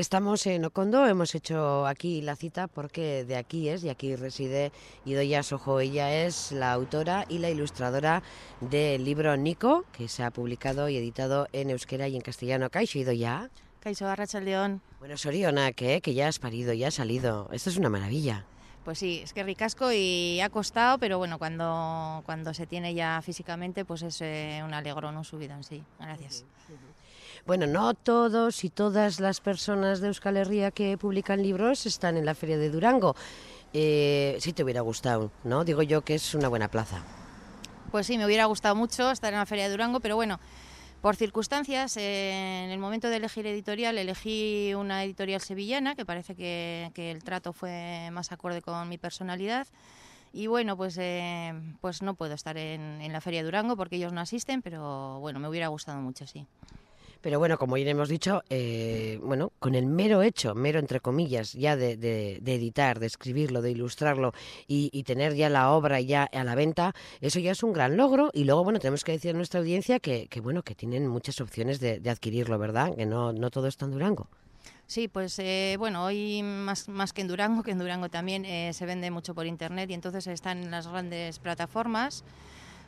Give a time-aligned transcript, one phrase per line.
[0.00, 4.72] Estamos en Ocondo, hemos hecho aquí la cita porque de aquí es y aquí reside
[5.04, 5.78] Idoya Sojo.
[5.78, 8.22] Ella es la autora y la ilustradora
[8.62, 12.70] del libro Nico, que se ha publicado y editado en euskera y en castellano.
[12.70, 13.50] Kaixo, Idoya.
[13.80, 14.06] Kaixo,
[14.40, 14.80] León.
[15.00, 17.50] Bueno, Soriona, que, que ya has parido, ya has salido.
[17.52, 18.46] Esto es una maravilla.
[18.84, 23.20] Pues sí, es que ricasco y ha costado, pero bueno, cuando, cuando se tiene ya
[23.22, 25.82] físicamente, pues es eh, un alegrón, un en sí.
[25.98, 26.44] Gracias.
[27.46, 32.24] Bueno, no todos y todas las personas de Euskal Herria que publican libros están en
[32.24, 33.16] la Feria de Durango.
[33.72, 35.64] Eh, si te hubiera gustado, ¿no?
[35.64, 37.02] Digo yo que es una buena plaza.
[37.90, 40.38] Pues sí, me hubiera gustado mucho estar en la Feria de Durango, pero bueno,
[41.00, 46.34] por circunstancias, eh, en el momento de elegir editorial, elegí una editorial sevillana, que parece
[46.34, 49.66] que, el trato fue más acorde con mi personalidad.
[50.32, 54.20] Y bueno, pues, eh, pues no puedo estar en, la Feria Durango porque ellos no
[54.20, 56.46] asisten, pero bueno, me hubiera gustado mucho, sí.
[57.20, 61.52] Pero bueno, como ya hemos dicho, eh, bueno, con el mero hecho, mero entre comillas,
[61.52, 61.92] ya de,
[62.44, 64.32] editar, de escribirlo, de ilustrarlo
[64.66, 68.30] y, tener ya la obra ya a la venta, eso ya es un gran logro.
[68.32, 71.80] Y luego, bueno, tenemos que decir a nuestra audiencia que, bueno, que tienen muchas opciones
[71.80, 72.94] de, adquirirlo, ¿verdad?
[72.96, 74.28] Que no, no todo está en Durango.
[74.86, 78.72] Sí, pues eh, bueno, hoy más, más que en Durango, que en Durango también eh,
[78.72, 82.24] se vende mucho por internet y entonces están en las grandes plataformas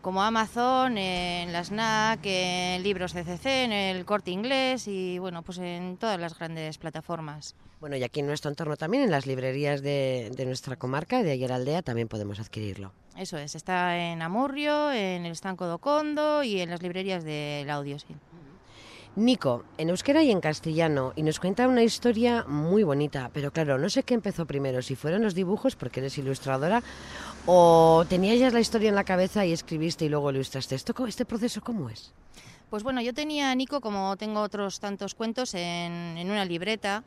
[0.00, 5.58] como Amazon, en la SNAC, en Libros CCC, en el Corte Inglés y bueno, pues
[5.58, 7.54] en todas las grandes plataformas.
[7.80, 11.52] Bueno, y aquí en nuestro entorno también, en las librerías de, nuestra comarca, de Ayer
[11.52, 12.92] Aldea, también podemos adquirirlo.
[13.16, 17.70] Eso es, está en Amurrio, en el Estanco do Condo y en las librerías del
[17.70, 18.14] audio, sí.
[19.16, 23.78] Nico, en euskera y en castellano, y nos cuenta una historia muy bonita, pero claro,
[23.78, 26.82] no sé qué empezó primero, si fueron los dibujos, porque eres ilustradora,
[27.46, 30.74] o tenías ya la historia en la cabeza y escribiste y luego ilustraste.
[30.74, 32.12] ¿Esto, ¿Este proceso cómo es?
[32.70, 37.02] Pues bueno, yo tenía a Nico, como tengo otros tantos cuentos, en, una libreta.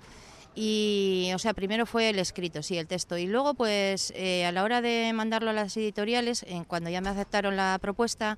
[0.55, 3.17] Y, o sea, primero fue el escrito, sí, el texto.
[3.17, 7.09] Y luego, pues, eh, a la hora de mandarlo a las editoriales, cuando ya me
[7.09, 8.37] aceptaron la propuesta,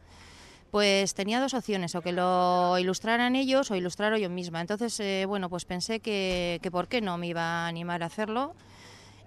[0.73, 4.59] pues tenía dos opciones, o que lo ilustraran ellos o ilustrarlo yo misma.
[4.59, 8.07] Entonces, eh, bueno, pues pensé que, que por qué no me iba a animar a
[8.07, 8.55] hacerlo.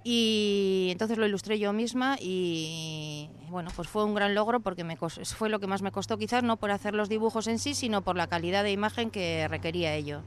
[0.03, 4.97] Y entonces lo ilustré yo misma y bueno, pues fue un gran logro porque me
[4.97, 8.03] fue lo que más me costó quizás, no por hacer los dibujos en sí, sino
[8.03, 10.23] por la calidad de imagen que requería ello.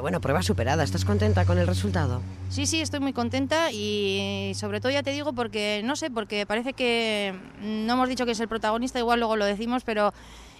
[0.00, 0.84] Bueno, prueba superada.
[0.84, 2.22] ¿Estás contenta con el resultado?
[2.50, 6.46] Sí, sí, estoy muy contenta y sobre todo ya te digo porque, no sé, porque
[6.46, 10.12] parece que no hemos dicho que es el protagonista, igual luego lo decimos, pero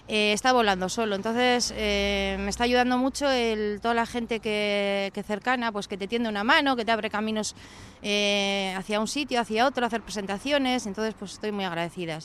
[0.07, 1.15] eh, está volando solo.
[1.15, 6.07] Entonces eh, me está ayudando mucho el, toda la gente que, cercana, pues que te
[6.07, 7.55] tiende una mano, que te abre caminos
[8.01, 10.87] eh, hacia un sitio, hacia otro, hacer presentaciones.
[10.87, 12.19] Entonces pues estoy muy agradecida.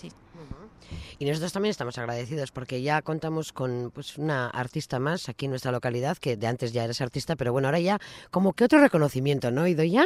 [1.19, 5.51] Y nosotros también estamos agradecidos porque ya contamos con pues, una artista más aquí en
[5.51, 7.99] nuestra localidad, que de antes ya eres artista, pero bueno, ahora ya
[8.31, 10.05] como que otro reconocimiento, ¿no, Ido ya?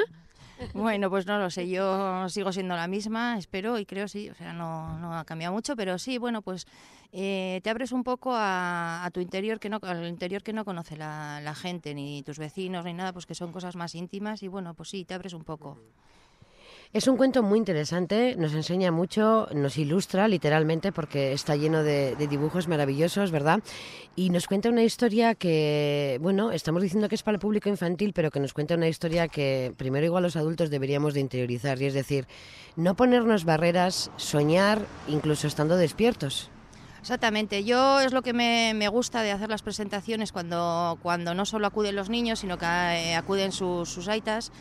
[0.75, 4.35] Bueno, pues no lo sé, yo sigo siendo la misma, espero y creo sí, o
[4.35, 6.67] sea, no, no ha cambiado mucho, pero sí, bueno, pues
[7.13, 10.97] eh, te abres un poco a, tu interior, que no, al interior que no conoce
[10.97, 14.49] la, la gente, ni tus vecinos, ni nada, pues que son cosas más íntimas y
[14.49, 15.79] bueno, pues sí, te abres un poco.
[16.95, 22.17] Es un cuento muy interesante, nos enseña mucho, nos ilustra literalmente porque está lleno de,
[22.31, 23.61] dibujos maravillosos, ¿verdad?
[24.17, 28.15] Y nos cuenta una historia que, bueno, estamos diciendo que es para el público infantil,
[28.15, 31.85] pero que nos cuenta una historia que primero igual los adultos deberíamos de interiorizar, y
[31.85, 32.27] es decir,
[32.75, 36.49] no ponernos barreras, soñar incluso estando despiertos.
[37.03, 41.67] Exactamente, yo es lo que me, gusta de hacer las presentaciones cuando, cuando no solo
[41.67, 44.53] acuden los niños, sino que eh, acuden sus, sus aitas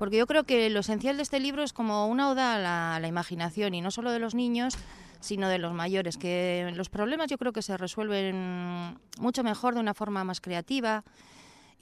[0.00, 2.54] porque yo creo que lo esencial de este libro es como una oda
[2.96, 4.78] a la, imaginación y no solo de los niños,
[5.20, 9.80] sino de los mayores, que los problemas yo creo que se resuelven mucho mejor de
[9.80, 11.04] una forma más creativa.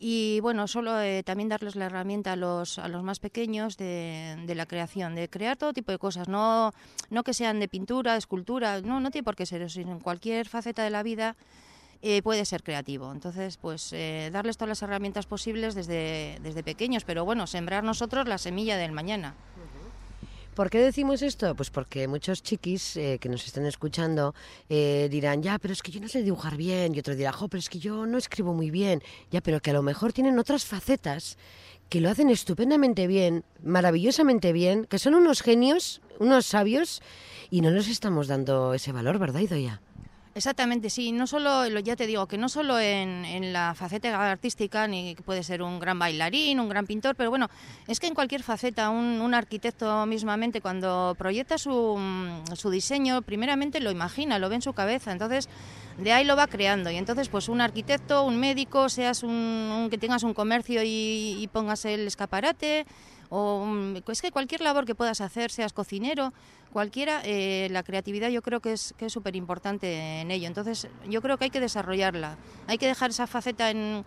[0.01, 4.37] Y bueno, solo eh, también darles la herramienta a los, a los más pequeños de,
[4.49, 6.73] de, la creación, de crear todo tipo de cosas, no,
[7.11, 9.93] no que sean de pintura, de escultura, no, no tiene por qué ser eso, sino
[9.93, 11.37] en cualquier faceta de la vida
[12.03, 13.13] eh, puede ser creativo.
[13.13, 18.29] Entonces, pues eh, darles todas las herramientas posibles desde, desde pequeños, pero bueno, sembrar nosotros
[18.29, 19.35] la semilla del mañana.
[20.55, 21.55] ¿Por qué decimos esto?
[21.55, 24.35] Pues porque muchos chiquis eh, que nos están escuchando
[24.69, 27.61] dirán, ya, pero es que yo no sé dibujar bien, y otro dirá, jo, pero
[27.61, 29.01] es que yo no escribo muy bien,
[29.31, 31.39] ya, pero que a lo mejor tienen otras facetas
[31.89, 37.03] que lo hacen estupendamente bien, maravillosamente bien, que son unos genios, unos sabios,
[37.51, 39.81] y no nos estamos dando ese valor, ¿verdad, Idoya?
[40.39, 45.17] Exactamente, sí, no solo, ya te digo, que no solo en, la faceta artística, ni
[45.17, 47.49] que puede ser un gran bailarín, un gran pintor, pero bueno,
[47.89, 51.99] es que en cualquier faceta, un, arquitecto mismamente, cuando proyecta su,
[52.55, 55.49] su diseño, primeramente lo imagina, lo ve en su cabeza, entonces
[55.99, 56.91] de ahí lo va creando.
[56.91, 61.85] Y entonces, pues un arquitecto, un médico, seas un, que tengas un comercio y, pongas
[61.85, 62.87] el escaparate,
[63.31, 63.67] o
[64.07, 66.33] es que cualquier labor que puedas hacer, seas cocinero,
[66.73, 70.47] cualquiera, eh, la creatividad yo creo que es que es súper importante en ello.
[70.47, 72.37] Entonces, yo creo que hay que desarrollarla.
[72.67, 74.05] Hay que dejar esa faceta en,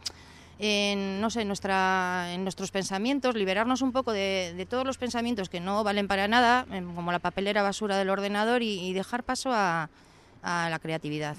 [1.22, 5.84] no sé, nuestra, en nuestros pensamientos, liberarnos un poco de, todos los pensamientos que no
[5.84, 6.66] valen para nada,
[6.96, 9.90] como la papelera basura del ordenador, y, dejar paso a
[10.44, 11.36] la creatividad.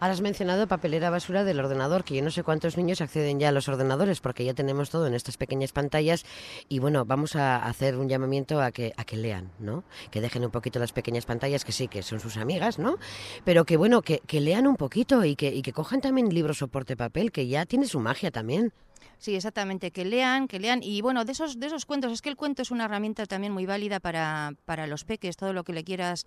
[0.00, 3.50] Ahora has mencionado papelera basura del ordenador, que yo no sé cuántos niños acceden ya
[3.50, 6.24] a los ordenadores, porque ya tenemos todo en estas pequeñas pantallas.
[6.70, 9.84] Y bueno, vamos a hacer un llamamiento a que, a que lean, ¿no?
[10.10, 12.96] Que dejen un poquito las pequeñas pantallas, que sí, que son sus amigas, ¿no?
[13.44, 16.56] Pero que bueno, que, que lean un poquito y que, y que cojan también libros
[16.58, 18.72] soporte papel, que ya tiene su magia también.
[19.18, 20.82] Sí, exactamente, que lean, que lean.
[20.82, 23.52] Y bueno, de esos, de esos cuentos, es que el cuento es una herramienta también
[23.52, 26.26] muy válida para, para los peques, todo lo que le quieras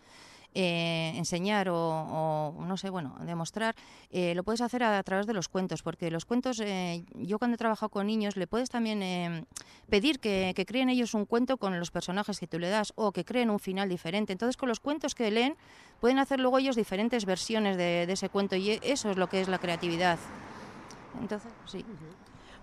[0.56, 3.76] eh, enseñar o, no sé, bueno, demostrar,
[4.12, 7.56] eh, lo puedes hacer a, través de los cuentos, porque los cuentos, eh, yo cuando
[7.56, 9.48] he trabajado con niños, le puedes también
[9.90, 13.26] pedir que, creen ellos un cuento con los personajes que tú le das o que
[13.26, 14.32] creen un final diferente.
[14.32, 15.56] Entonces, con los cuentos que leen,
[16.00, 19.42] pueden hacer luego ellos diferentes versiones de, de ese cuento y eso es lo que
[19.42, 20.20] es la creatividad.
[21.20, 21.84] Entonces, sí.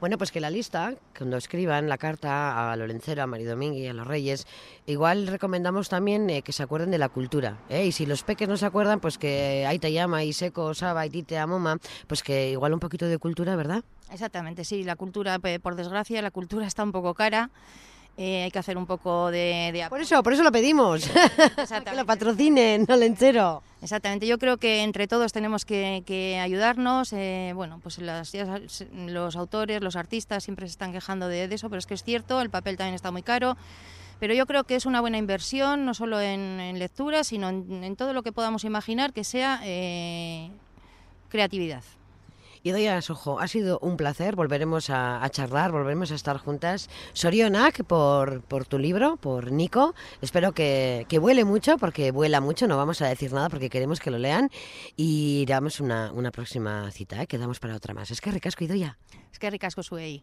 [0.01, 4.07] Bueno, pues que la lista, cuando escriban la carta a Lorencero, a y a los
[4.07, 4.47] Reyes,
[4.87, 7.59] igual recomendamos también eh, que se acuerden de la cultura.
[7.69, 7.85] ¿eh?
[7.85, 11.05] Y si los peques no se acuerdan, pues que ahí te llama, y seco, saba,
[11.05, 13.85] y tite, amoma, pues que igual un poquito de cultura, ¿verdad?
[14.11, 17.51] Exactamente, sí, la cultura, por desgracia, la cultura está un poco cara.
[18.23, 21.09] Eh, hay que hacer un poco de, Por eso, por eso lo pedimos.
[21.85, 23.63] que lo patrocinen, no entero.
[23.81, 27.15] Exactamente, yo creo que entre todos tenemos que, ayudarnos.
[27.15, 31.87] Eh, bueno, pues los autores, los artistas siempre se están quejando de, eso, pero es
[31.87, 33.57] que es cierto, el papel también está muy caro.
[34.19, 38.13] Pero yo creo que es una buena inversión, no solo en, lectura, sino en, todo
[38.13, 40.51] lo que podamos imaginar que sea eh,
[41.31, 41.85] creatividad.
[42.63, 46.91] Y doy a ojo, ha sido un placer, volveremos a, charlar, volveremos a estar juntas.
[47.15, 49.95] Sorionak por, por tu libro, por Nico.
[50.21, 53.99] Espero que, que vuele mucho, porque vuela mucho, no vamos a decir nada porque queremos
[53.99, 54.51] que lo lean.
[54.97, 57.27] Y damos una, una próxima cita, ¿eh?
[57.27, 58.11] quedamos para otra más.
[58.11, 58.99] Es que ricasco, Idoya.
[59.33, 60.23] Es que ricasco, Suey.